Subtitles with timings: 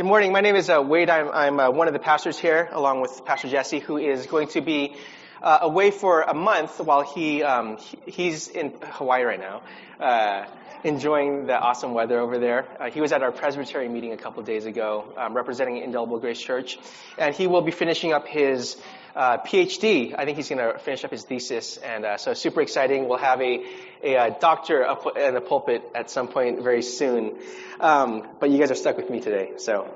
[0.00, 0.32] Good morning.
[0.32, 1.10] My name is uh, Wade.
[1.10, 4.48] I'm, I'm uh, one of the pastors here, along with Pastor Jesse, who is going
[4.48, 4.96] to be
[5.42, 9.62] uh, away for a month while he, um, he, he's in Hawaii right now,
[9.98, 10.46] uh,
[10.84, 12.66] enjoying the awesome weather over there.
[12.78, 16.40] Uh, he was at our Presbytery meeting a couple days ago, um, representing Indelible Grace
[16.40, 16.78] Church,
[17.18, 18.76] and he will be finishing up his
[19.14, 20.14] uh, PhD.
[20.16, 23.08] I think he's going to finish up his thesis, and uh, so super exciting.
[23.08, 23.64] We'll have a,
[24.02, 27.36] a, a uh, doctor up in the pulpit at some point very soon.
[27.80, 29.92] Um, but you guys are stuck with me today, so.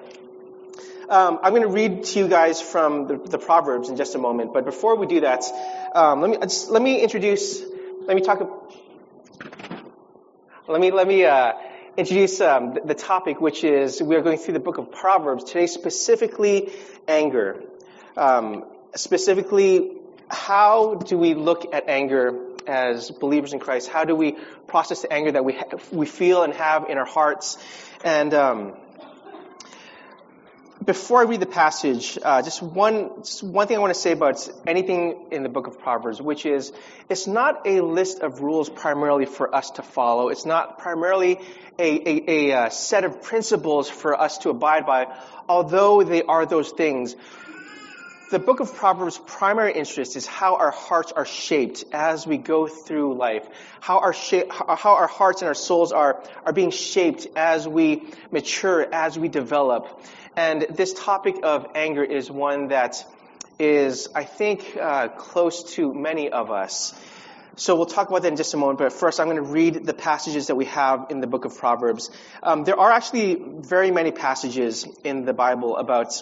[1.09, 4.19] Um, I'm going to read to you guys from the, the, Proverbs in just a
[4.19, 5.45] moment, but before we do that,
[5.95, 6.39] um, let me
[6.71, 7.63] let me introduce.
[8.07, 8.41] Let me talk.
[10.67, 11.53] Let me let me uh,
[11.99, 15.45] introduce um, the, the topic, which is we are going through the book of Proverbs
[15.45, 16.73] today, specifically
[17.07, 17.63] anger.
[18.17, 18.65] Um,
[18.95, 23.91] specifically, how do we look at anger as believers in Christ?
[23.91, 27.05] How do we process the anger that we ha- we feel and have in our
[27.05, 27.59] hearts?
[28.03, 28.77] And um,
[30.85, 34.13] before I read the passage, uh, just one just one thing I want to say
[34.13, 36.73] about anything in the book of Proverbs, which is
[37.09, 40.29] it's not a list of rules primarily for us to follow.
[40.29, 41.39] It's not primarily
[41.79, 45.07] a, a, a, uh, set of principles for us to abide by,
[45.49, 47.17] although they are those things
[48.31, 52.67] the book of Proverbs' primary interest is how our hearts are shaped as we go
[52.67, 53.47] through life,
[53.81, 58.87] how our, how our hearts and our souls are, are being shaped as we mature,
[58.93, 60.03] as we develop.
[60.37, 63.05] And this topic of anger is one that
[63.59, 66.95] is, I think, uh, close to many of us.
[67.57, 69.87] So we'll talk about that in just a moment, but first I'm going to read
[69.87, 72.11] the passages that we have in the book of Proverbs.
[72.43, 76.21] Um, there are actually very many passages in the Bible about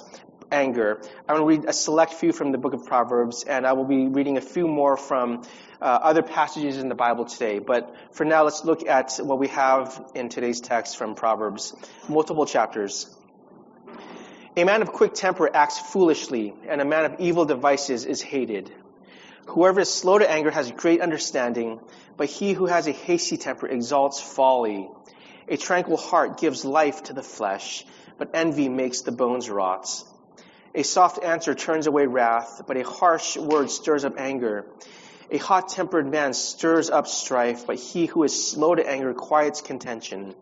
[0.52, 1.00] anger.
[1.28, 3.84] I'm going to read a select few from the book of Proverbs, and I will
[3.84, 5.42] be reading a few more from
[5.80, 7.58] uh, other passages in the Bible today.
[7.58, 11.74] But for now, let's look at what we have in today's text from Proverbs,
[12.08, 13.14] multiple chapters.
[14.56, 18.70] A man of quick temper acts foolishly, and a man of evil devices is hated.
[19.46, 21.80] Whoever is slow to anger has great understanding,
[22.16, 24.88] but he who has a hasty temper exalts folly.
[25.48, 27.84] A tranquil heart gives life to the flesh,
[28.18, 29.88] but envy makes the bones rot.
[30.74, 34.64] A soft answer turns away wrath, but a harsh word stirs up anger.
[35.30, 39.60] A hot tempered man stirs up strife, but he who is slow to anger quiets
[39.60, 40.34] contention.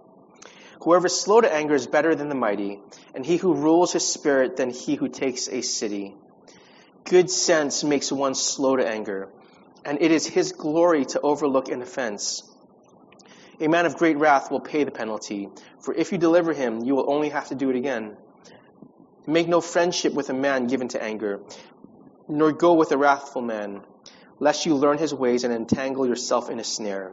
[0.82, 2.80] Whoever is slow to anger is better than the mighty,
[3.14, 6.14] and he who rules his spirit than he who takes a city.
[7.04, 9.28] Good sense makes one slow to anger,
[9.84, 12.42] and it is his glory to overlook an offense.
[13.60, 15.48] A man of great wrath will pay the penalty,
[15.80, 18.16] for if you deliver him, you will only have to do it again.
[19.26, 21.40] Make no friendship with a man given to anger,
[22.28, 23.82] nor go with a wrathful man,
[24.38, 27.12] lest you learn his ways and entangle yourself in a snare.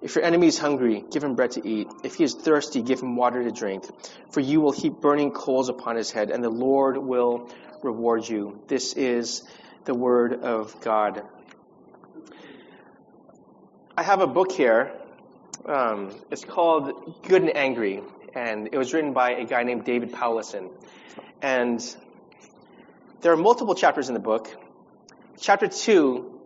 [0.00, 1.88] If your enemy is hungry, give him bread to eat.
[2.02, 3.84] If he is thirsty, give him water to drink.
[4.30, 7.50] For you will heap burning coals upon his head, and the Lord will
[7.82, 8.60] reward you.
[8.68, 9.42] This is
[9.84, 11.22] the word of God.
[13.96, 14.92] I have a book here.
[15.66, 18.02] Um, it's called Good and Angry,
[18.34, 20.70] and it was written by a guy named David Powlison.
[21.40, 21.80] And
[23.20, 24.48] there are multiple chapters in the book.
[25.40, 26.40] Chapter 2,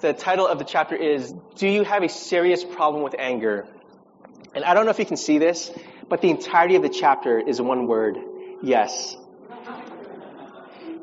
[0.00, 3.66] the title of the chapter is Do You Have a Serious Problem with Anger?
[4.54, 5.70] And I don't know if you can see this,
[6.08, 8.18] but the entirety of the chapter is one word
[8.62, 9.16] yes.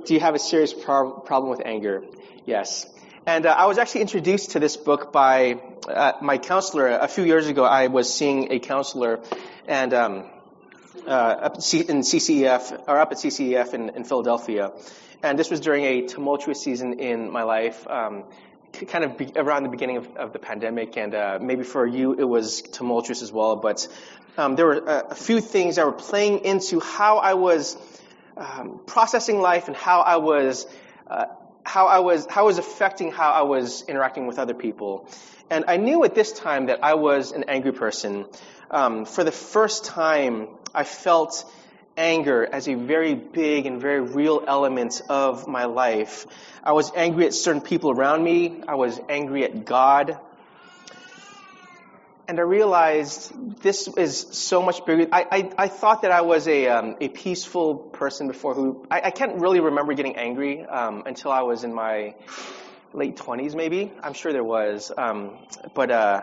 [0.06, 2.04] Do you have a serious pro- problem with anger?
[2.46, 2.86] Yes.
[3.26, 6.90] And uh, I was actually introduced to this book by uh, my counselor.
[6.90, 9.22] A few years ago, I was seeing a counselor,
[9.66, 10.26] and um,
[11.08, 14.74] uh, up in CCEF, or up at CCEF in, in, Philadelphia.
[15.22, 18.26] And this was during a tumultuous season in my life, um,
[18.88, 22.16] kind of be, around the beginning of, of the pandemic, and uh, maybe for you
[22.16, 23.56] it was tumultuous as well.
[23.56, 23.88] But
[24.36, 27.78] um, there were a, a, few things that were playing into how I was
[28.36, 30.68] um, processing life and how I was.
[31.08, 31.28] Uh,
[31.64, 35.10] how I was how I was affecting how I was interacting with other people,
[35.50, 38.26] and I knew at this time that I was an angry person.
[38.72, 41.46] Um, for the first time I felt
[41.96, 46.26] anger as a very big and very real element of my life.
[46.64, 48.64] I was angry at certain people around me.
[48.68, 50.18] I was angry at God.
[52.26, 55.08] And I realized this is so much bigger.
[55.12, 59.02] I, I, I thought that I was a, um, a peaceful person before who, I,
[59.06, 62.16] I can't really remember getting angry um, until I was in my
[62.94, 63.92] late 20s maybe.
[64.02, 64.90] I'm sure there was.
[64.98, 65.38] Um,
[65.76, 66.22] but, uh,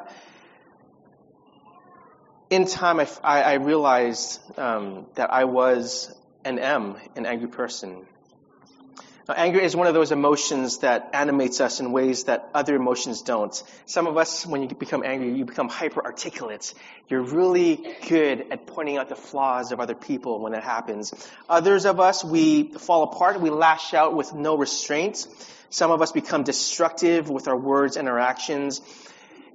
[2.49, 6.13] in time, I, I realized um, that I was
[6.45, 8.07] and am an angry person.
[9.31, 13.23] Now, anger is one of those emotions that animates us in ways that other emotions
[13.23, 13.55] don't.
[13.87, 16.75] Some of us, when you become angry, you become hyper articulate.
[17.09, 21.15] You're really good at pointing out the flaws of other people when that happens.
[21.49, 25.29] Others of us, we fall apart, we lash out with no restraint.
[25.69, 28.81] Some of us become destructive with our words and our actions.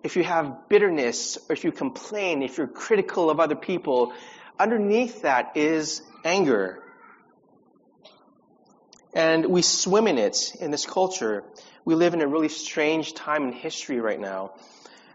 [0.05, 4.13] If you have bitterness, or if you complain, if you're critical of other people,
[4.57, 6.81] underneath that is anger.
[9.15, 11.45] And we swim in it in this culture.
[11.85, 14.51] We live in a really strange time in history right now.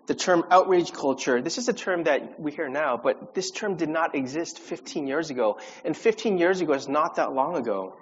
[0.07, 3.77] The term outrage culture, this is a term that we hear now, but this term
[3.77, 5.59] did not exist 15 years ago.
[5.85, 7.95] And 15 years ago is not that long ago.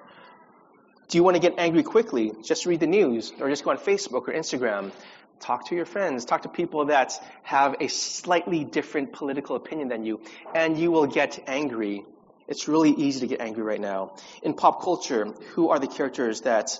[1.09, 2.33] Do you want to get angry quickly?
[2.45, 4.93] Just read the news or just go on Facebook or Instagram.
[5.41, 6.25] Talk to your friends.
[6.25, 7.13] Talk to people that
[7.43, 10.21] have a slightly different political opinion than you,
[10.55, 12.05] and you will get angry
[12.49, 14.17] it's really easy to get angry right now.
[14.43, 16.79] In pop culture, who are the characters that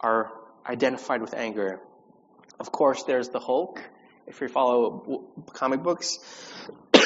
[0.00, 0.32] are
[0.64, 1.80] identified with anger?
[2.60, 3.82] Of course, there's the Hulk,
[4.26, 6.18] if you follow comic books.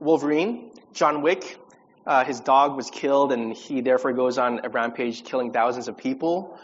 [0.00, 1.58] Wolverine, John Wick,
[2.04, 5.96] uh, his dog was killed and he therefore goes on a rampage killing thousands of
[5.96, 6.58] people.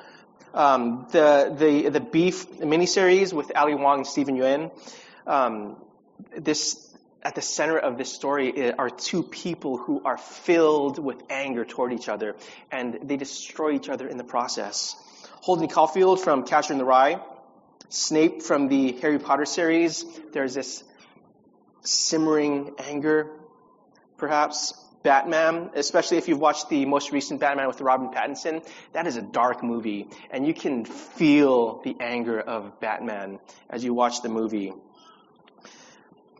[0.53, 4.73] Um, the, the, the Beef miniseries with Ali Wong and Steven Yeun.
[5.27, 5.77] um,
[6.37, 6.90] this
[7.23, 11.65] at the center of this story eh, are two people who are filled with anger
[11.65, 12.37] toward each other,
[12.71, 14.97] and they destroy each other in the process.
[15.43, 17.21] Holden Caulfield from Catcher in the Rye,
[17.89, 20.85] Snape from the Harry Potter series, there's this
[21.83, 23.31] simmering anger,
[24.17, 24.75] perhaps.
[25.03, 28.63] Batman, especially if you've watched the most recent Batman with Robin Pattinson,
[28.93, 33.39] that is a dark movie, and you can feel the anger of Batman
[33.71, 34.75] as you watch the movie.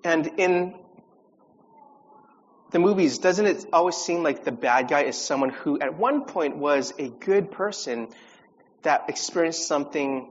[0.05, 0.75] And in
[2.71, 6.25] the movies, doesn't it always seem like the bad guy is someone who at one
[6.25, 8.09] point was a good person
[8.83, 10.31] that experienced something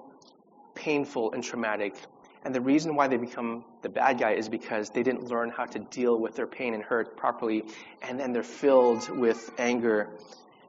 [0.73, 1.95] painful and traumatic?
[2.43, 5.65] And the reason why they become the bad guy is because they didn't learn how
[5.65, 7.65] to deal with their pain and hurt properly,
[8.01, 10.09] and then they're filled with anger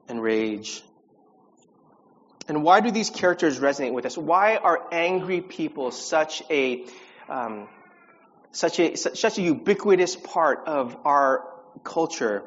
[0.08, 0.82] and rage.
[2.48, 4.18] And why do these characters resonate with us?
[4.18, 6.84] Why are angry people such a
[7.28, 7.68] um,
[8.52, 11.46] such a, such a ubiquitous part of our
[11.84, 12.42] culture,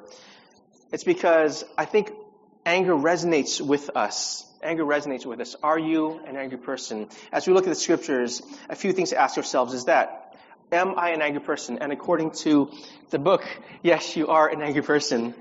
[0.91, 2.11] it's because I think
[2.65, 4.45] anger resonates with us.
[4.61, 5.55] Anger resonates with us.
[5.61, 7.09] Are you an angry person?
[7.31, 10.35] As we look at the scriptures, a few things to ask ourselves is that,
[10.71, 11.79] am I an angry person?
[11.79, 12.71] And according to
[13.09, 13.43] the book,
[13.83, 15.33] yes, you are an angry person.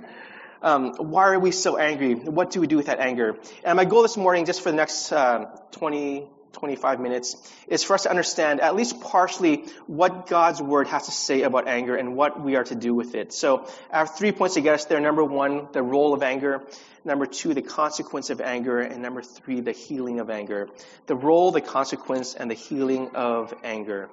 [0.63, 2.15] Um, why are we so angry?
[2.15, 3.37] What do we do with that anger?
[3.65, 7.95] And my goal this morning, just for the next uh, 20, 25 minutes, is for
[7.95, 12.15] us to understand at least partially what God's word has to say about anger and
[12.17, 13.33] what we are to do with it.
[13.33, 15.01] So I have three points to get us there.
[15.01, 16.63] Number one, the role of anger.
[17.05, 18.81] Number two, the consequence of anger.
[18.81, 20.69] And number three, the healing of anger.
[21.07, 24.09] The role, the consequence, and the healing of anger.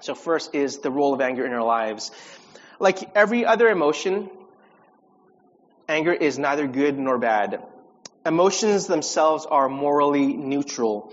[0.00, 2.10] So first is the role of anger in our lives.
[2.78, 4.28] Like every other emotion,
[5.88, 7.62] anger is neither good nor bad.
[8.26, 11.12] Emotions themselves are morally neutral.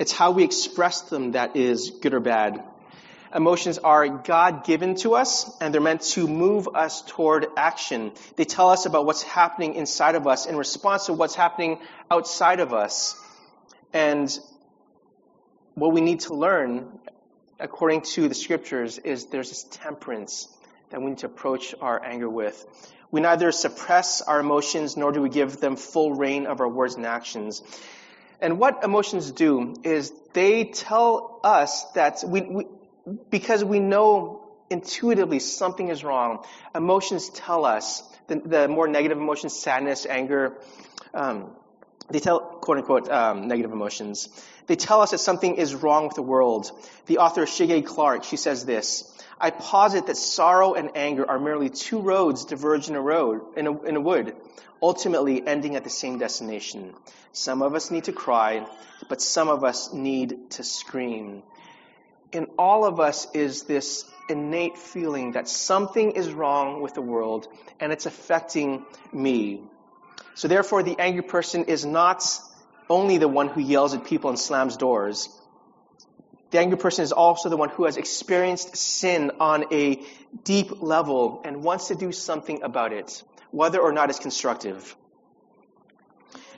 [0.00, 2.64] It's how we express them that is good or bad.
[3.34, 8.12] Emotions are God given to us, and they're meant to move us toward action.
[8.36, 11.80] They tell us about what's happening inside of us in response to what's happening
[12.10, 13.14] outside of us.
[13.92, 14.36] And
[15.74, 16.98] what we need to learn,
[17.58, 20.48] according to the scriptures, is there's this temperance
[20.88, 22.64] that we need to approach our anger with.
[23.10, 26.94] We neither suppress our emotions nor do we give them full rein of our words
[26.94, 27.62] and actions.
[28.40, 32.66] And what emotions do is they tell us that we, we,
[33.30, 36.44] because we know intuitively something is wrong,
[36.74, 40.56] emotions tell us, the, the more negative emotions, sadness, anger,
[41.12, 41.50] um,
[42.10, 44.28] they tell, quote unquote, um, negative emotions.
[44.66, 46.70] They tell us that something is wrong with the world.
[47.06, 49.06] The author Shige Clark, she says this,
[49.40, 53.66] I posit that sorrow and anger are merely two roads diverge in a road, in
[53.66, 54.34] a, in a wood
[54.82, 56.94] ultimately ending at the same destination.
[57.32, 58.66] Some of us need to cry,
[59.08, 61.42] but some of us need to scream.
[62.32, 67.48] In all of us is this innate feeling that something is wrong with the world
[67.80, 69.62] and it's affecting me.
[70.34, 72.24] So therefore, the angry person is not
[72.90, 75.28] only the one who yells at people and slams doors.
[76.50, 80.02] The angry person is also the one who has experienced sin on a
[80.44, 84.96] deep level and wants to do something about it whether or not it's constructive.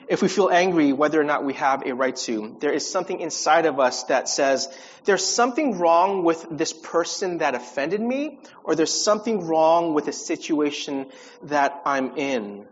[0.07, 3.21] If we feel angry, whether or not we have a right to, there is something
[3.21, 4.67] inside of us that says,
[5.05, 10.13] there's something wrong with this person that offended me, or there's something wrong with the
[10.13, 11.07] situation
[11.43, 12.67] that I'm in.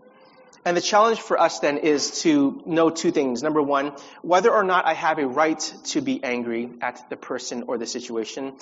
[0.63, 3.41] And the challenge for us then is to know two things.
[3.41, 7.63] Number one, whether or not I have a right to be angry at the person
[7.67, 8.53] or the situation.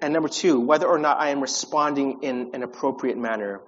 [0.00, 3.60] And number two, whether or not I am responding in an appropriate manner.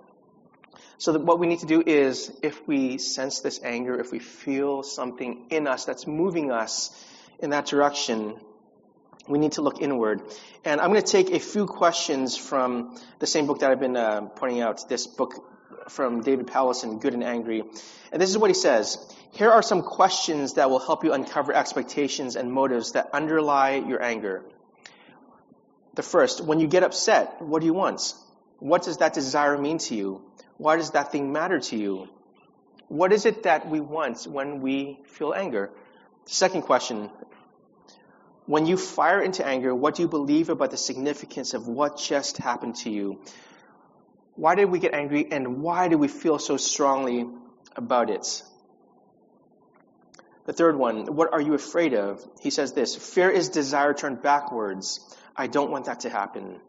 [0.98, 4.84] So what we need to do is, if we sense this anger, if we feel
[4.84, 6.92] something in us that's moving us
[7.40, 8.36] in that direction,
[9.28, 10.22] we need to look inward.
[10.64, 13.96] And I'm going to take a few questions from the same book that I've been
[13.96, 15.44] uh, pointing out, this book
[15.88, 17.62] from David Powlison, Good and Angry.
[18.12, 18.98] And this is what he says.
[19.32, 24.02] Here are some questions that will help you uncover expectations and motives that underlie your
[24.02, 24.44] anger.
[25.94, 28.14] The first, when you get upset, what do you want?
[28.58, 30.22] What does that desire mean to you?
[30.56, 32.08] Why does that thing matter to you?
[32.88, 35.70] What is it that we want when we feel anger?
[36.26, 37.10] Second question,
[38.46, 42.38] when you fire into anger, what do you believe about the significance of what just
[42.38, 43.20] happened to you?
[44.36, 47.26] Why did we get angry and why do we feel so strongly
[47.76, 48.42] about it?
[50.46, 52.24] The third one, what are you afraid of?
[52.40, 55.00] He says this Fear is desire turned backwards.
[55.36, 56.60] I don't want that to happen.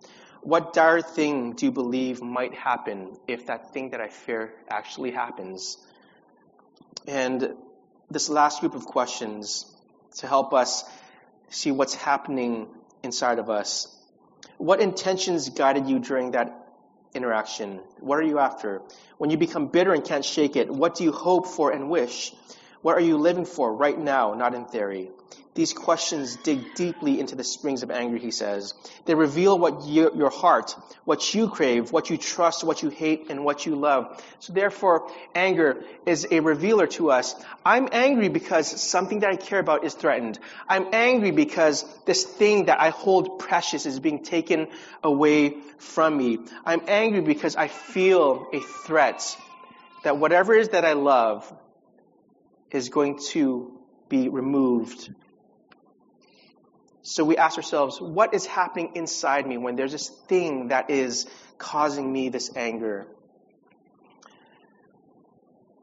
[0.41, 5.11] What dire thing do you believe might happen if that thing that I fear actually
[5.11, 5.77] happens?
[7.07, 7.55] And
[8.11, 9.65] this last group of questions
[10.17, 10.83] to help us
[11.49, 12.67] see what's happening
[13.03, 13.87] inside of us.
[14.57, 16.64] What intentions guided you during that
[17.15, 17.79] interaction?
[17.99, 18.81] What are you after?
[19.17, 22.33] When you become bitter and can't shake it, what do you hope for and wish?
[22.85, 25.09] What are you living for right now, not in theory?
[25.55, 28.75] These questions dig deeply into the springs of anger, he says.
[29.05, 33.31] They reveal what you, your heart, what you crave, what you trust, what you hate,
[33.31, 34.23] and what you love.
[34.37, 37.33] So therefore, anger is a revealer to us.
[37.65, 40.37] I'm angry because something that I care about is threatened.
[40.69, 44.67] I'm angry because this thing that I hold precious is being taken
[45.03, 46.37] away from me.
[46.63, 49.35] I'm angry because I feel a threat
[50.03, 51.51] that whatever it is that I love
[52.71, 53.79] is going to
[54.09, 55.09] be removed
[57.07, 61.27] so we ask ourselves, what is happening inside me when there's this thing that is
[61.59, 63.05] causing me this anger?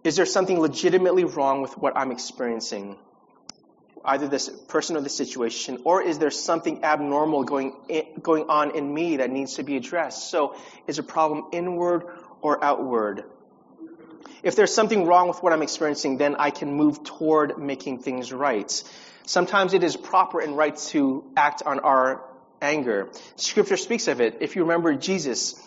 [0.02, 2.98] Is there something legitimately wrong with what I'm experiencing?
[4.04, 8.74] Either this person or the situation, or is there something abnormal going, in, going on
[8.76, 10.28] in me that needs to be addressed?
[10.28, 10.56] So,
[10.88, 12.02] is a problem inward
[12.40, 13.22] or outward?
[14.42, 18.32] If there's something wrong with what I'm experiencing, then I can move toward making things
[18.32, 18.70] right.
[19.24, 22.24] Sometimes it is proper and right to act on our
[22.60, 23.10] anger.
[23.36, 24.38] Scripture speaks of it.
[24.40, 25.60] If you remember Jesus,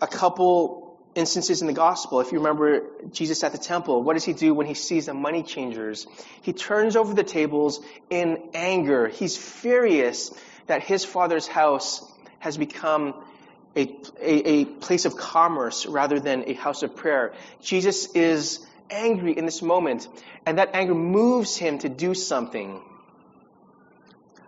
[0.00, 4.24] a couple instances in the gospel, if you remember Jesus at the temple, what does
[4.24, 6.06] he do when he sees the money changers?
[6.42, 9.08] He turns over the tables in anger.
[9.08, 10.34] He's furious
[10.66, 13.14] that his father's house has become
[13.76, 13.82] a,
[14.20, 17.32] a, a place of commerce rather than a house of prayer.
[17.60, 20.06] Jesus is angry in this moment,
[20.44, 22.80] and that anger moves him to do something.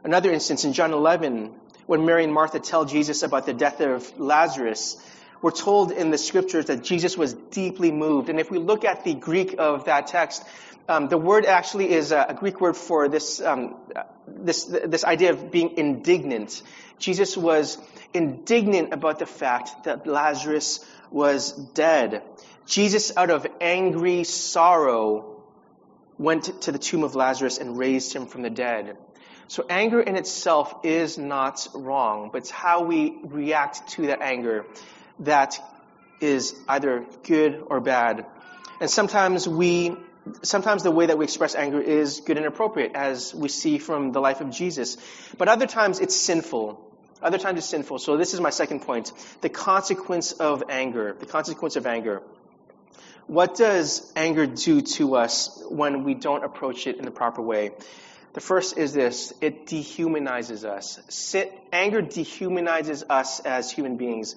[0.03, 1.55] Another instance in John 11,
[1.87, 4.97] when Mary and Martha tell Jesus about the death of Lazarus,
[5.41, 8.29] we're told in the scriptures that Jesus was deeply moved.
[8.29, 10.43] And if we look at the Greek of that text,
[10.89, 13.77] um, the word actually is a, a Greek word for this, um,
[14.27, 16.63] this, this idea of being indignant.
[16.99, 17.79] Jesus was
[18.13, 22.23] indignant about the fact that Lazarus was dead.
[22.67, 25.43] Jesus, out of angry sorrow,
[26.19, 28.97] went to the tomb of Lazarus and raised him from the dead.
[29.49, 34.65] So anger in itself is not wrong, but it's how we react to that anger
[35.21, 35.59] that
[36.21, 38.27] is either good or bad.
[38.81, 39.97] And sometimes we,
[40.43, 44.13] sometimes the way that we express anger is good and appropriate, as we see from
[44.13, 44.97] the life of Jesus.
[45.37, 46.81] But other times it's sinful.
[47.23, 47.99] Other times it's sinful.
[47.99, 49.13] So this is my second point.
[49.41, 51.17] The consequence of anger.
[51.19, 52.23] The consequence of anger.
[53.27, 57.73] What does anger do to us when we don't approach it in the proper way?
[58.35, 61.35] The first is this it dehumanizes us.
[61.73, 64.35] Anger dehumanizes us as human beings.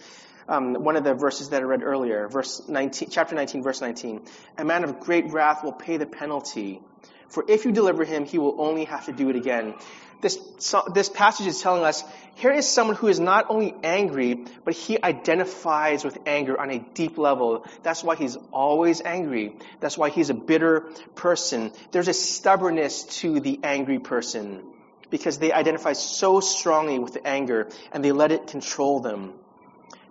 [0.50, 4.22] Um, one of the verses that I read earlier, verse 19, chapter 19, verse 19.
[4.58, 6.82] A man of great wrath will pay the penalty.
[7.28, 9.74] For if you deliver him, he will only have to do it again.
[10.22, 12.04] This, so, this passage is telling us
[12.36, 16.80] here is someone who is not only angry, but he identifies with anger on a
[16.80, 17.66] deep level.
[17.84, 19.56] That's why he's always angry.
[19.80, 20.82] That's why he's a bitter
[21.16, 21.72] person.
[21.92, 24.64] There's a stubbornness to the angry person
[25.10, 29.34] because they identify so strongly with the anger and they let it control them.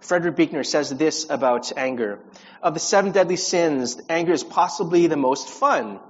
[0.01, 2.19] Frederick Buechner says this about anger.
[2.63, 6.01] Of the seven deadly sins, anger is possibly the most fun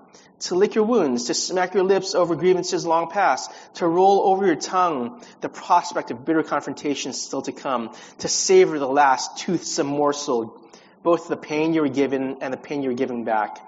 [0.41, 4.45] to lick your wounds, to smack your lips over grievances long past, to roll over
[4.45, 9.87] your tongue the prospect of bitter confrontations still to come, to savor the last toothsome
[9.87, 10.63] morsel
[11.07, 13.61] both the pain you were given and the pain you're giving back.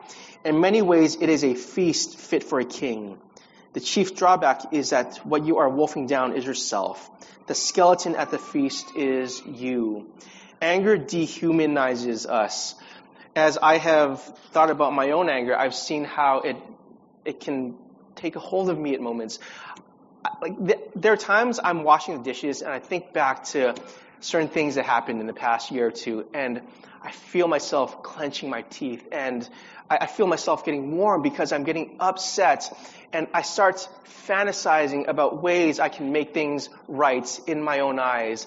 [0.44, 3.16] In many ways, it is a feast fit for a king.
[3.78, 7.08] The chief drawback is that what you are wolfing down is yourself.
[7.46, 10.10] The skeleton at the feast is you.
[10.60, 12.74] Anger dehumanizes us.
[13.36, 14.20] As I have
[14.50, 16.56] thought about my own anger, I've seen how it,
[17.24, 17.76] it can
[18.16, 19.38] take a hold of me at moments.
[20.42, 20.56] Like,
[20.96, 23.76] there are times I'm washing the dishes and I think back to
[24.20, 26.62] certain things that happened in the past year or two, and
[27.00, 29.48] I feel myself clenching my teeth, and
[29.88, 32.72] I, I feel myself getting warm because I'm getting upset,
[33.12, 33.88] and I start
[34.26, 38.46] fantasizing about ways I can make things right in my own eyes.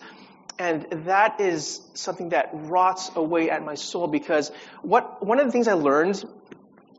[0.60, 4.52] And that is something that rots away at my soul because
[4.84, 6.24] what, one of the things I learned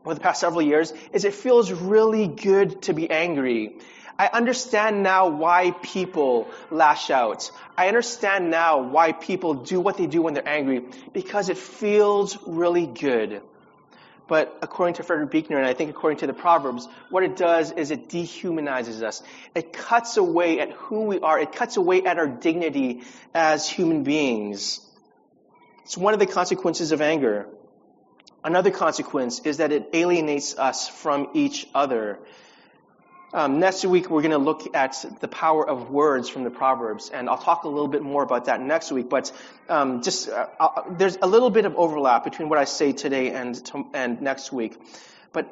[0.03, 3.77] over the past several years is it feels really good to be angry.
[4.23, 7.51] I understand now why people lash out.
[7.77, 12.37] I understand now why people do what they do when they're angry because it feels
[12.47, 13.41] really good.
[14.29, 17.73] But according to Frederick Buechner, and I think according to the Proverbs, what it does
[17.73, 19.21] is it dehumanizes us.
[19.55, 21.37] It cuts away at who we are.
[21.37, 23.01] It cuts away at our dignity
[23.33, 24.79] as human beings.
[25.83, 27.49] It's one of the consequences of anger.
[28.41, 32.19] Another consequence is that it alienates us from each other.
[33.33, 37.09] Um, next week, we're going to look at the power of words from the Proverbs,
[37.09, 39.09] and I'll talk a little bit more about that next week.
[39.09, 39.31] But
[39.67, 43.59] um, just uh, there's a little bit of overlap between what I say today and
[43.95, 44.77] and next week.
[45.31, 45.49] But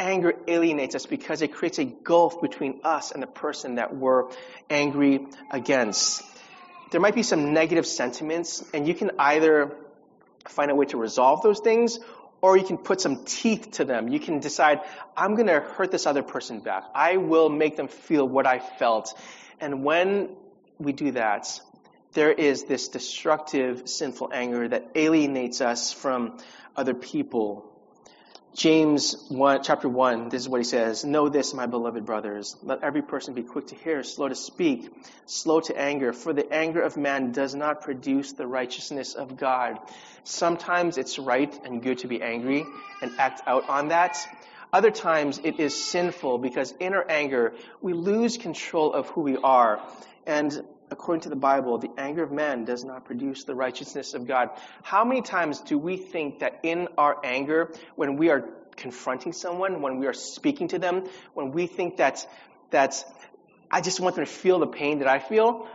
[0.00, 4.24] anger alienates us because it creates a gulf between us and the person that we're
[4.68, 6.24] angry against.
[6.90, 9.76] There might be some negative sentiments, and you can either
[10.48, 12.00] find a way to resolve those things,
[12.40, 14.08] or you can put some teeth to them.
[14.08, 14.80] You can decide,
[15.16, 16.84] I'm going to hurt this other person back.
[16.94, 19.18] I will make them feel what I felt.
[19.60, 20.30] And when
[20.78, 21.60] we do that,
[22.12, 26.38] there is this destructive, sinful anger that alienates us from
[26.76, 27.72] other people.
[28.56, 32.56] James 1, chapter 1, this is what he says Know this, my beloved brothers.
[32.62, 34.90] Let every person be quick to hear, slow to speak,
[35.26, 39.78] slow to anger, for the anger of man does not produce the righteousness of God.
[40.24, 42.64] Sometimes it's right and good to be angry
[43.02, 44.16] and act out on that.
[44.72, 47.52] Other times it is sinful because in our anger
[47.82, 49.82] we lose control of who we are.
[50.26, 54.26] And according to the Bible, the anger of man does not produce the righteousness of
[54.26, 54.50] God.
[54.82, 59.82] How many times do we think that in our anger, when we are confronting someone,
[59.82, 62.26] when we are speaking to them, when we think that,
[62.70, 63.04] that
[63.70, 65.68] I just want them to feel the pain that I feel,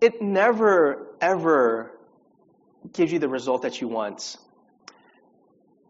[0.00, 1.92] it never, ever
[2.92, 4.36] gives you the result that you want.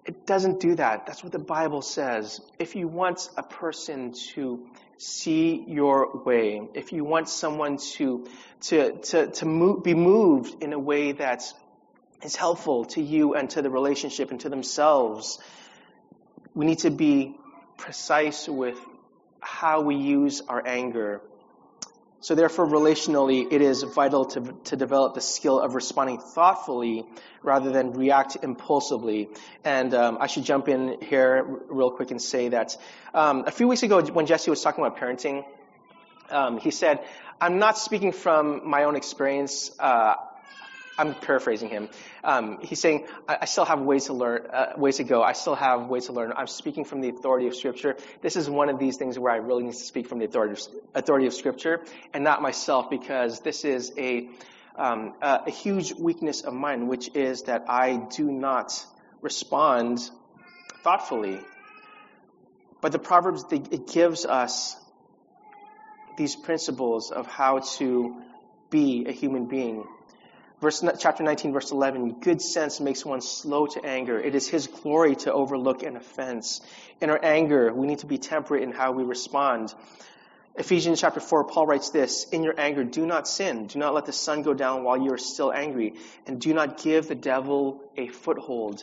[0.06, 1.04] It doesn't do that.
[1.04, 2.40] That's what the Bible says.
[2.58, 4.66] If you want a person to
[4.98, 8.26] see your way, if you want someone to,
[8.62, 11.42] to, to, to move, be moved in a way that
[12.22, 15.38] is helpful to you and to the relationship and to themselves,
[16.54, 17.36] we need to be
[17.76, 18.78] precise with
[19.40, 21.22] how we use our anger
[22.20, 27.06] so therefore, relationally, it is vital to, to develop the skill of responding thoughtfully
[27.44, 29.28] rather than react impulsively.
[29.64, 32.76] And um, I should jump in here real quick and say that
[33.14, 35.44] um, a few weeks ago, when Jesse was talking about parenting,
[36.30, 37.04] um, he said,
[37.40, 39.70] I'm not speaking from my own experience.
[39.78, 40.14] Uh,
[40.98, 41.88] I'm paraphrasing him.
[42.24, 45.22] Um, he's saying, I, I, still have ways to learn, uh, ways to go.
[45.22, 46.32] I still have ways to learn.
[46.36, 47.96] I'm speaking from the authority of Scripture.
[48.20, 50.54] This is one of these things where I really need to speak from the authority
[50.54, 50.60] of,
[50.96, 54.28] authority of Scripture and not myself because this is a,
[54.74, 58.84] um, a, a huge weakness of mine, which is that I do not
[59.22, 60.00] respond
[60.82, 61.38] thoughtfully.
[62.80, 64.76] But the Proverbs, it gives us
[66.16, 68.16] these principles of how to
[68.70, 69.84] be a human being
[70.60, 74.18] Verse, chapter 19, verse 11, good sense makes one slow to anger.
[74.18, 76.60] It is his glory to overlook an offense.
[77.00, 79.72] In our anger, we need to be temperate in how we respond.
[80.56, 83.68] Ephesians chapter 4, Paul writes this In your anger, do not sin.
[83.68, 85.94] Do not let the sun go down while you are still angry.
[86.26, 88.82] And do not give the devil a foothold.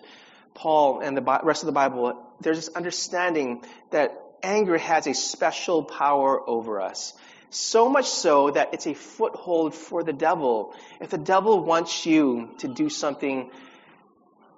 [0.54, 5.84] Paul and the rest of the Bible, there's this understanding that anger has a special
[5.84, 7.12] power over us.
[7.56, 10.76] So much so that it's a foothold for the devil.
[11.00, 13.50] If the devil wants you to do something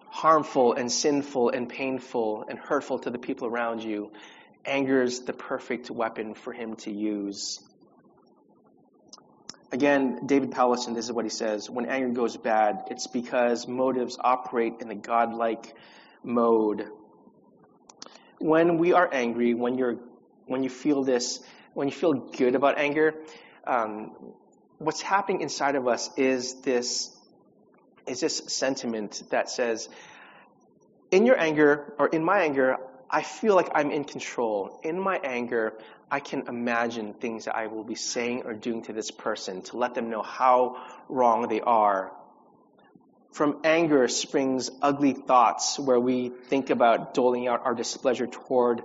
[0.09, 4.11] harmful and sinful and painful and hurtful to the people around you,
[4.65, 7.59] anger is the perfect weapon for him to use.
[9.71, 14.17] Again, David Powlison, this is what he says when anger goes bad, it's because motives
[14.19, 15.75] operate in the godlike
[16.23, 16.87] mode.
[18.39, 19.97] When we are angry, when you're
[20.47, 21.43] when you feel this
[21.77, 23.13] when you feel good about anger,
[23.67, 24.09] um,
[24.79, 27.15] what's happening inside of us is this
[28.07, 29.87] is this sentiment that says,
[31.11, 32.77] in your anger, or in my anger,
[33.11, 34.79] I feel like I'm in control.
[34.83, 35.73] In my anger,
[36.09, 39.77] I can imagine things that I will be saying or doing to this person to
[39.77, 42.11] let them know how wrong they are.
[43.33, 48.81] From anger springs ugly thoughts where we think about doling out our displeasure toward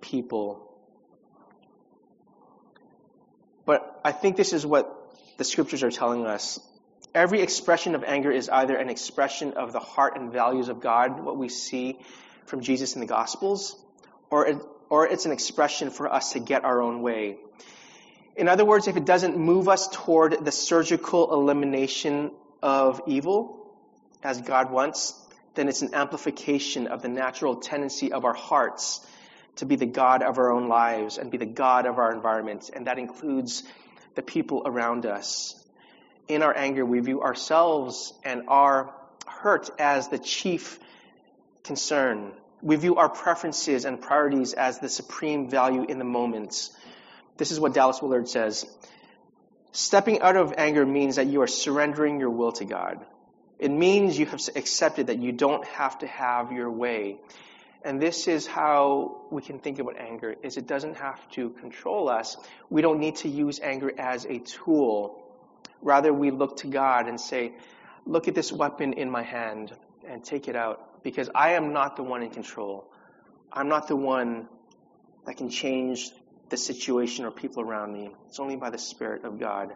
[0.00, 0.67] people.
[3.68, 4.90] But I think this is what
[5.36, 6.58] the scriptures are telling us.
[7.14, 11.20] Every expression of anger is either an expression of the heart and values of God,
[11.20, 11.98] what we see
[12.46, 13.76] from Jesus in the Gospels,
[14.30, 14.56] or, it,
[14.88, 17.36] or it's an expression for us to get our own way.
[18.36, 22.30] In other words, if it doesn't move us toward the surgical elimination
[22.62, 23.70] of evil,
[24.22, 25.12] as God wants,
[25.56, 29.06] then it's an amplification of the natural tendency of our hearts
[29.58, 32.70] to be the God of our own lives and be the God of our environment.
[32.74, 33.62] And that includes
[34.14, 35.54] the people around us.
[36.26, 38.94] In our anger, we view ourselves and our
[39.26, 40.78] hurt as the chief
[41.64, 42.32] concern.
[42.62, 46.70] We view our preferences and priorities as the supreme value in the moment.
[47.36, 48.66] This is what Dallas Willard says.
[49.72, 53.04] Stepping out of anger means that you are surrendering your will to God.
[53.58, 57.18] It means you have accepted that you don't have to have your way.
[57.88, 62.10] And this is how we can think about anger is it doesn't have to control
[62.10, 62.36] us.
[62.68, 65.22] We don't need to use anger as a tool.
[65.80, 67.54] Rather we look to God and say,
[68.04, 69.72] look at this weapon in my hand
[70.06, 72.84] and take it out because I am not the one in control.
[73.50, 74.50] I'm not the one
[75.24, 76.10] that can change
[76.50, 78.10] the situation or people around me.
[78.26, 79.72] It's only by the Spirit of God.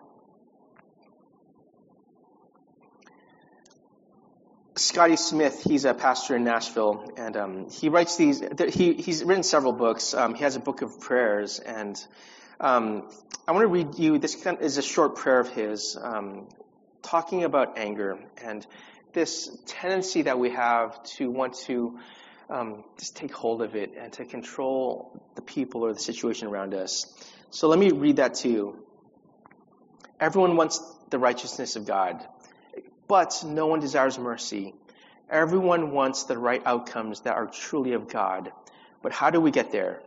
[4.83, 8.43] Scotty Smith, he's a pastor in Nashville, and um, he writes these.
[8.71, 10.13] He, he's written several books.
[10.13, 11.97] Um, he has a book of prayers, and
[12.59, 13.09] um,
[13.47, 14.19] I want to read you.
[14.19, 16.49] This is a short prayer of his, um,
[17.01, 18.67] talking about anger and
[19.13, 21.99] this tendency that we have to want to
[22.51, 26.75] um, just take hold of it and to control the people or the situation around
[26.75, 27.07] us.
[27.51, 28.85] So let me read that to you.
[30.19, 32.27] Everyone wants the righteousness of God.
[33.13, 34.73] But no one desires mercy.
[35.29, 38.51] Everyone wants the right outcomes that are truly of God.
[39.03, 40.01] But how do we get there?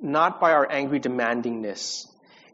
[0.00, 2.06] Not by our angry demandingness.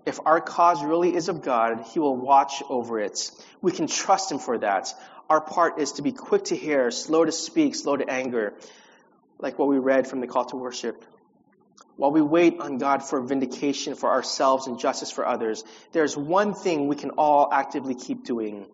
[0.04, 3.30] If our cause really is of God, He will watch over it.
[3.62, 4.92] We can trust Him for that.
[5.30, 8.54] Our part is to be quick to hear, slow to speak, slow to anger,
[9.38, 11.04] like what we read from the call to worship.
[11.94, 16.52] While we wait on God for vindication for ourselves and justice for others, there's one
[16.52, 18.66] thing we can all actively keep doing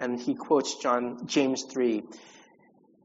[0.00, 2.02] and he quotes John James 3.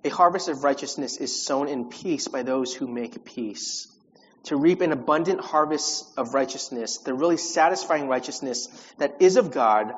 [0.06, 3.88] A harvest of righteousness is sown in peace by those who make peace.
[4.46, 8.68] To reap an abundant harvest of righteousness, the really satisfying righteousness
[9.00, 9.94] that is of God,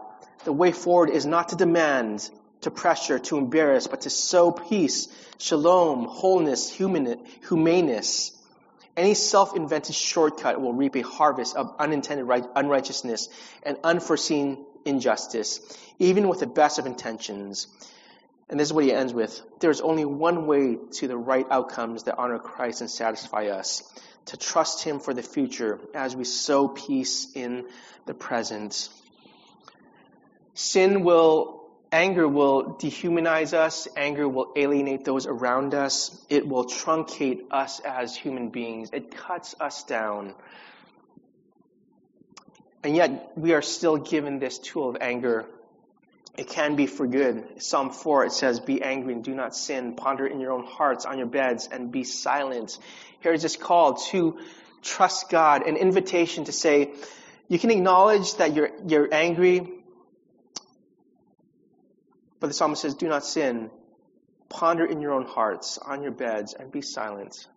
[0.46, 2.30] the way forward is not to demand,
[2.62, 8.32] to pressure, to embarrass, but to sow peace, shalom, wholeness, humaneness.
[8.96, 13.30] Any self-invented shortcut will reap a harvest of unintended unrighteousness
[13.62, 15.60] and unforeseen injustice,
[16.00, 17.68] even with the best of intentions.
[18.50, 19.42] And this is what he ends with.
[19.60, 23.84] There's only one way to the right outcomes that honor Christ and satisfy us
[24.28, 27.66] to trust him for the future as we sow peace in
[28.06, 28.90] the present.
[30.54, 33.88] Sin will, anger will dehumanize us.
[33.96, 36.26] Anger will alienate those around us.
[36.30, 38.90] It will truncate us as human beings.
[38.92, 40.34] It cuts us down.
[42.84, 45.46] And yet, we are still given this tool of anger.
[46.38, 47.62] It can be for good.
[47.62, 49.96] Psalm 4, it says, Be angry and do not sin.
[49.96, 52.78] Ponder in your own hearts on your beds and be silent.
[53.22, 54.38] Here is this call to
[54.84, 56.94] trust God, an invitation to say,
[57.48, 59.70] you can acknowledge that you're, you're angry,
[62.40, 63.72] but the psalmist says, Do not sin.
[64.50, 67.48] Ponder in your own hearts on your beds and be silent.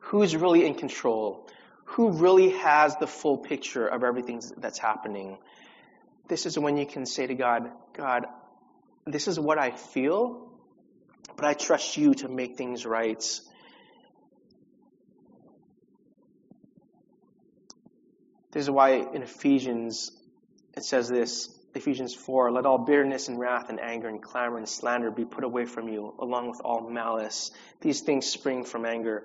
[0.00, 1.48] Who's really in control?
[1.84, 5.38] Who really has the full picture of everything that's happening.
[6.28, 8.26] This is when you can say to God, God,
[9.06, 10.50] this is what I feel,
[11.36, 13.22] but I trust you to make things right.
[18.52, 20.10] This is why in Ephesians
[20.76, 24.68] it says this Ephesians 4 Let all bitterness and wrath and anger and clamor and
[24.68, 27.50] slander be put away from you, along with all malice.
[27.80, 29.24] These things spring from anger.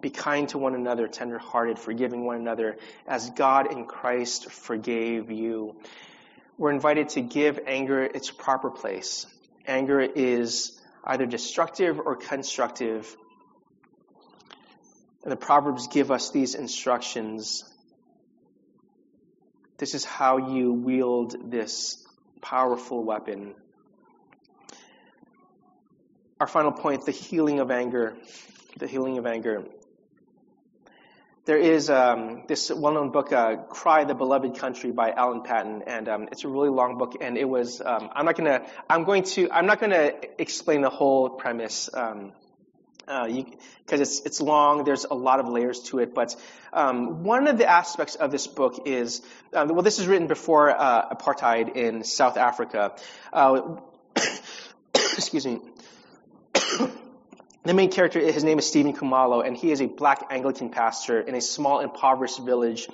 [0.00, 5.74] Be kind to one another, tenderhearted, forgiving one another, as God in Christ forgave you.
[6.56, 9.26] We're invited to give anger its proper place.
[9.66, 13.16] Anger is either destructive or constructive.
[15.24, 17.64] And the Proverbs give us these instructions.
[19.78, 22.04] This is how you wield this
[22.40, 23.54] powerful weapon.
[26.40, 28.16] our final point the healing of anger.
[28.76, 29.64] The healing of anger.
[31.46, 36.08] There is um, this well-known book, uh, "Cry the Beloved Country" by Alan Paton, and
[36.08, 37.16] um, it's a really long book.
[37.20, 40.90] And it was um, I'm not gonna I'm going to I'm not gonna explain the
[40.90, 41.88] whole premise
[43.08, 44.84] because uh, it's it's long.
[44.84, 46.14] There's a lot of layers to it.
[46.14, 46.36] But
[46.72, 49.22] um, one of the aspects of this book is
[49.54, 52.94] um, well, this is written before uh, apartheid in South Africa.
[53.32, 53.76] Uh,
[54.94, 55.60] excuse me.
[57.68, 61.20] The main character, his name is Stephen Kumalo, and he is a black Anglican pastor
[61.20, 62.88] in a small, impoverished village.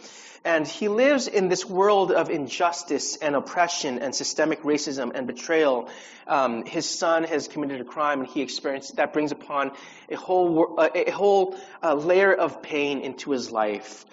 [0.44, 5.88] And he lives in this world of injustice and oppression and systemic racism and betrayal.
[6.26, 9.70] Um, his son has committed a crime, and he experienced that brings upon
[10.10, 14.04] a whole a whole uh, layer of pain into his life.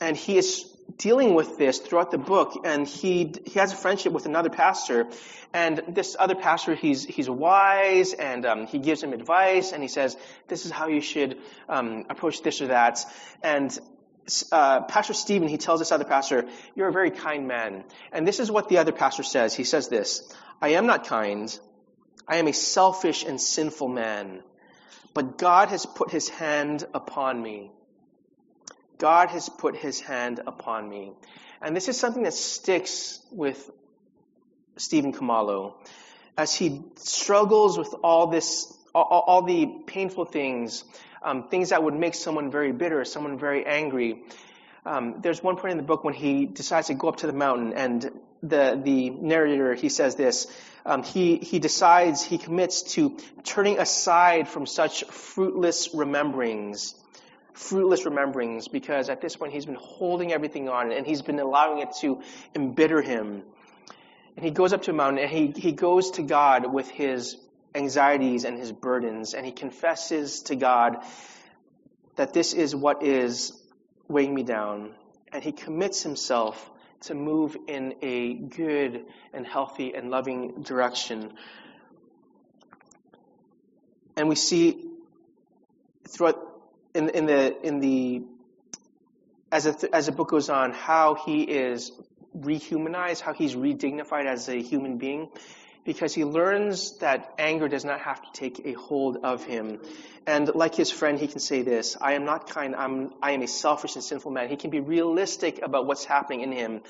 [0.00, 4.12] And he is dealing with this throughout the book, and he he has a friendship
[4.12, 5.06] with another pastor,
[5.52, 9.88] and this other pastor he's he's wise, and um, he gives him advice, and he
[9.88, 10.16] says
[10.48, 13.04] this is how you should um, approach this or that,
[13.42, 13.78] and.
[14.52, 16.44] Uh, pastor Stephen, he tells this other pastor,
[16.76, 17.82] You're a very kind man.
[18.12, 19.52] And this is what the other pastor says.
[19.52, 21.58] He says this I am not kind.
[22.28, 24.44] I am a selfish and sinful man.
[25.12, 27.72] But God has put his hand upon me
[29.02, 31.10] God has put his hand upon me.
[31.60, 33.68] And this is something that sticks with
[34.76, 35.74] Stephen Kumalo
[36.38, 40.84] as he struggles with all this, all, all the painful things,
[41.20, 44.22] um, things that would make someone very bitter, someone very angry.
[44.86, 47.32] Um, there's one point in the book when he decides to go up to the
[47.32, 48.08] mountain, and
[48.40, 50.46] the the narrator he says this.
[50.86, 56.94] Um, he he decides he commits to turning aside from such fruitless rememberings
[57.54, 61.78] fruitless rememberings because at this point he's been holding everything on and he's been allowing
[61.78, 62.20] it to
[62.54, 63.42] embitter him.
[64.36, 67.36] And he goes up to a mountain and he, he goes to God with his
[67.74, 70.98] anxieties and his burdens and he confesses to God
[72.16, 73.52] that this is what is
[74.08, 74.94] weighing me down.
[75.32, 76.70] And he commits himself
[77.02, 81.32] to move in a good and healthy and loving direction.
[84.16, 84.88] And we see
[86.08, 86.51] throughout
[86.94, 88.22] in, in the in the
[89.50, 91.92] as a as the book goes on, how he is
[92.36, 95.28] rehumanized, how he's redignified as a human being,
[95.84, 99.80] because he learns that anger does not have to take a hold of him.
[100.26, 102.74] And like his friend, he can say this: "I am not kind.
[102.74, 106.40] I'm I am a selfish and sinful man." He can be realistic about what's happening
[106.40, 106.82] in him,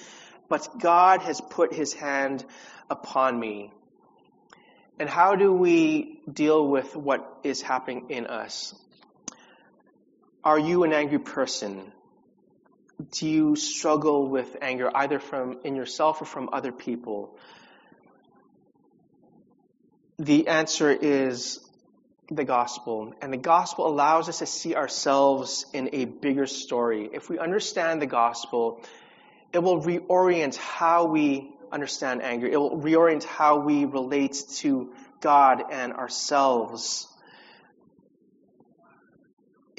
[0.48, 2.44] but God has put His hand
[2.90, 3.72] upon me.
[4.98, 8.74] And how do we deal with what is happening in us?
[10.44, 11.92] Are you an angry person?
[13.12, 17.38] Do you struggle with anger either from in yourself or from other people?
[20.18, 21.61] The answer is
[22.28, 23.14] the gospel.
[23.22, 27.09] And the gospel allows us to see ourselves in a bigger story.
[27.12, 28.81] If we understand the gospel,
[29.52, 32.48] it will reorient how we understand anger.
[32.48, 37.07] It will reorient how we relate to God and ourselves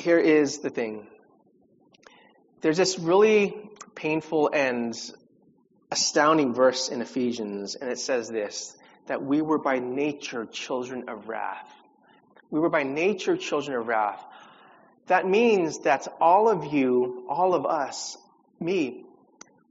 [0.04, 1.08] here is the thing
[2.60, 4.96] there's this really painful and
[5.92, 8.76] astounding verse in Ephesians, and it says this
[9.08, 11.70] that we were by nature children of wrath.
[12.50, 14.24] We were by nature children of wrath.
[15.08, 18.18] That means that all of you, all of us,
[18.62, 19.04] me,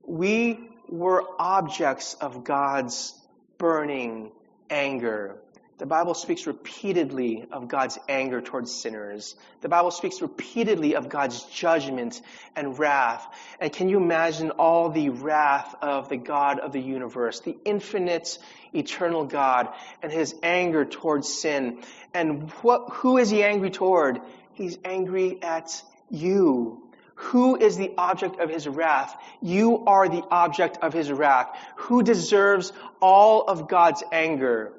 [0.06, 3.14] we were objects of God's
[3.56, 4.32] burning
[4.68, 5.38] anger
[5.82, 9.34] the Bible speaks repeatedly of God's anger towards sinners.
[9.62, 12.22] The Bible speaks repeatedly of God's judgment
[12.54, 13.26] and wrath.
[13.58, 18.38] And can you imagine all the wrath of the God of the universe, the infinite,
[18.72, 19.70] eternal God,
[20.04, 21.82] and his anger towards sin?
[22.14, 24.20] And what, who is he angry toward?
[24.52, 26.80] He's angry at you.
[27.16, 29.20] Who is the object of his wrath?
[29.40, 31.48] You are the object of his wrath.
[31.74, 34.74] Who deserves all of God's anger?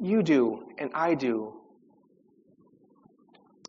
[0.00, 1.54] You do, and I do.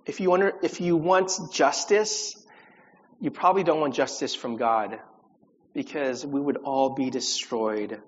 [0.06, 2.36] If you, wonder, if you want justice,
[3.20, 5.00] you probably don't want justice from God
[5.74, 8.00] because we would all be destroyed.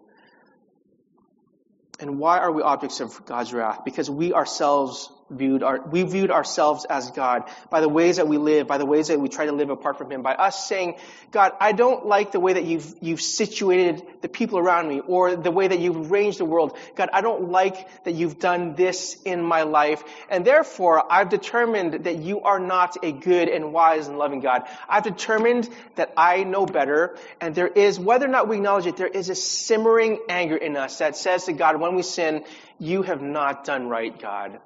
[2.00, 3.86] And why are we objects of God's wrath?
[3.86, 8.38] Because we ourselves viewed our, we viewed ourselves as God by the ways that we
[8.38, 10.96] live, by the ways that we try to live apart from Him, by us saying,
[11.32, 15.36] God, I don't like the way that you've, you've situated the people around me or
[15.36, 16.78] the way that you've arranged the world.
[16.96, 20.04] God, I don't like that you've done this in my life.
[20.30, 24.64] And therefore, I've determined that you are not a good and wise and loving God.
[24.90, 27.18] I've determined that I know better.
[27.40, 30.76] And there is, whether or not we acknowledge it, there is a simmering anger in
[30.76, 32.44] us that says to God, when we sin,
[32.78, 34.60] you have not done right, God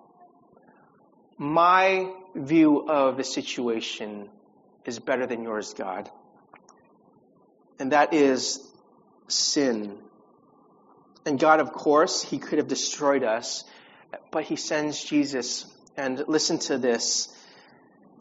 [1.37, 4.29] my view of the situation
[4.85, 6.09] is better than yours, God.
[7.79, 8.59] And that is
[9.27, 9.97] sin.
[11.25, 13.63] And God, of course, He could have destroyed us,
[14.31, 15.65] but He sends Jesus.
[15.97, 17.31] And listen to this.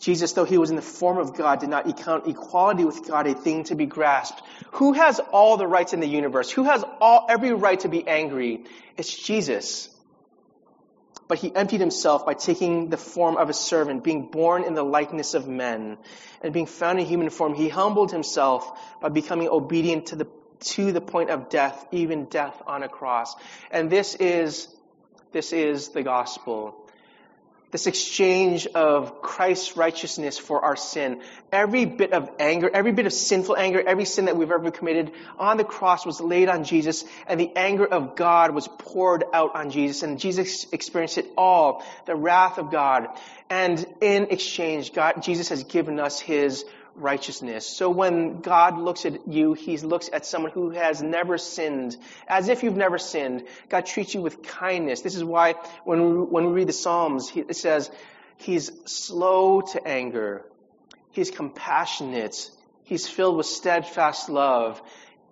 [0.00, 3.26] Jesus, though He was in the form of God, did not count equality with God
[3.26, 4.42] a thing to be grasped.
[4.72, 6.50] Who has all the rights in the universe?
[6.50, 8.64] Who has all, every right to be angry?
[8.96, 9.93] It's Jesus
[11.34, 14.84] but he emptied himself by taking the form of a servant, being born in the
[14.84, 15.98] likeness of men,
[16.40, 18.70] and being found in human form, he humbled himself
[19.00, 20.28] by becoming obedient to the
[20.60, 23.34] to the point of death, even death on a cross.
[23.72, 24.68] And this is
[25.32, 26.83] this is the gospel
[27.74, 31.20] this exchange of Christ's righteousness for our sin.
[31.50, 35.10] Every bit of anger, every bit of sinful anger, every sin that we've ever committed
[35.40, 39.56] on the cross was laid on Jesus, and the anger of God was poured out
[39.56, 43.08] on Jesus, and Jesus experienced it all, the wrath of God.
[43.50, 47.66] And in exchange, God, Jesus has given us His righteousness.
[47.66, 51.96] So when God looks at you, He looks at someone who has never sinned,
[52.28, 53.44] as if you've never sinned.
[53.68, 55.00] God treats you with kindness.
[55.00, 55.54] This is why
[55.84, 57.90] when we, when we read the Psalms, it says,
[58.36, 60.44] He's slow to anger.
[61.12, 62.50] He's compassionate.
[62.84, 64.82] He's filled with steadfast love.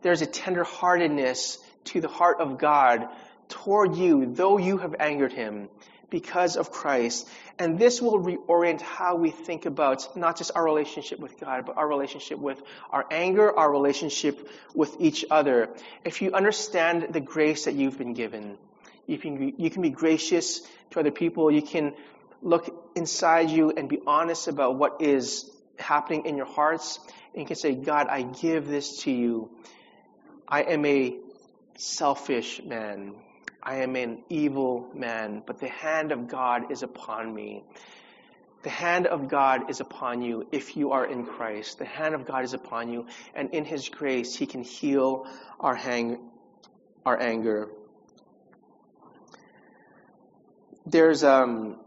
[0.03, 3.09] There's a tenderheartedness to the heart of God
[3.48, 5.68] toward you, though you have angered Him
[6.12, 7.27] because of Christ.
[7.59, 11.79] And this will reorient how we think about not just our relationship with God, but
[11.79, 15.70] our relationship with our anger, our relationship with each other.
[16.05, 18.59] If you understand the grace that you've been given,
[19.07, 21.51] you can, be, you can be gracious to other people.
[21.51, 21.94] You can
[22.42, 27.01] look inside you and be honest about what is happening in your hearts.
[27.33, 29.51] And you can say, God, I give this to you.
[30.46, 31.16] I am a
[31.79, 33.14] selfish man.
[33.62, 37.62] I am an evil man, but the hand of God is upon me.
[38.64, 41.79] The hand of God is upon you if you are in Christ.
[41.79, 45.29] The hand of God is upon you, and in His grace, He can heal
[45.61, 46.18] our, hang,
[47.07, 47.68] our anger.
[50.85, 51.79] There's um,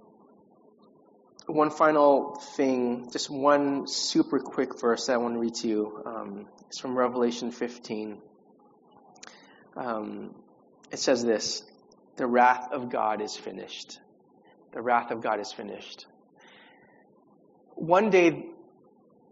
[1.47, 6.03] one final thing, just one super quick verse that I want to read to you.
[6.05, 8.17] Um, it's from Revelation 15.
[9.75, 10.35] Um,
[10.95, 11.61] it says this
[12.15, 13.99] The wrath of God is finished.
[14.71, 16.05] The wrath of God is finished.
[17.75, 18.45] One day,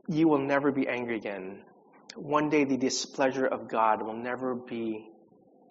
[0.09, 1.61] you will never be angry again.
[2.15, 5.09] One day, the displeasure of God will never be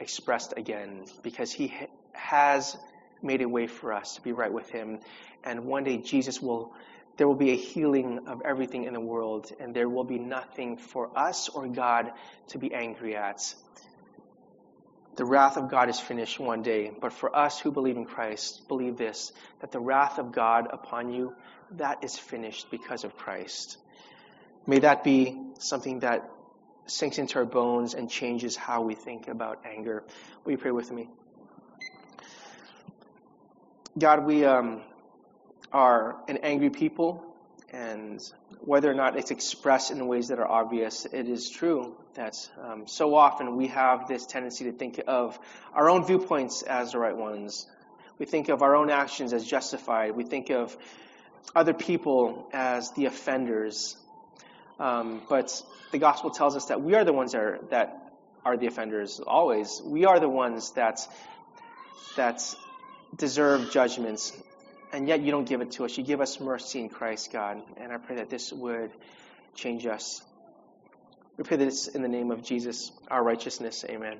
[0.00, 1.74] expressed again because He
[2.14, 2.74] has
[3.22, 5.00] made a way for us to be right with Him.
[5.44, 6.72] And one day, Jesus will,
[7.18, 10.78] there will be a healing of everything in the world, and there will be nothing
[10.78, 12.12] for us or God
[12.48, 13.54] to be angry at.
[15.14, 16.90] The wrath of God is finished one day.
[16.98, 21.12] But for us who believe in Christ, believe this, that the wrath of God upon
[21.12, 21.34] you,
[21.72, 23.76] that is finished because of Christ.
[24.66, 26.30] May that be something that
[26.86, 30.04] sinks into our bones and changes how we think about anger.
[30.44, 31.08] Will you pray with me?
[33.98, 34.80] God, we um,
[35.72, 37.31] are an angry people,
[37.72, 38.20] and
[38.60, 42.86] whether or not it's expressed in ways that are obvious, it is true that um,
[42.86, 45.38] so often we have this tendency to think of
[45.72, 47.66] our own viewpoints as the right ones.
[48.18, 50.14] We think of our own actions as justified.
[50.14, 50.76] We think of
[51.56, 53.96] other people as the offenders.
[54.78, 58.12] Um, but the gospel tells us that we are the ones that are, that
[58.44, 59.80] are the offenders always.
[59.82, 61.00] We are the ones that
[62.16, 62.42] that
[63.16, 64.32] deserve judgments
[64.92, 65.96] and yet you don't give it to us.
[65.96, 67.62] You give us mercy in Christ, God.
[67.78, 68.90] And I pray that this would
[69.54, 70.22] change us.
[71.36, 73.84] We pray this in the name of Jesus, our righteousness.
[73.88, 74.18] Amen.